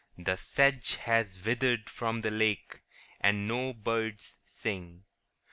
[0.17, 2.81] The sedge is withered from the lake,
[3.19, 5.03] And no birds sing.